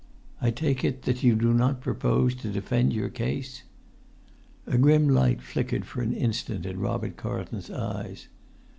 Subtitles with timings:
[0.41, 3.61] I take it that you do not propose to defend your case?"
[4.65, 8.27] A grim light flickered for an instant in Robert Carlton's eyes.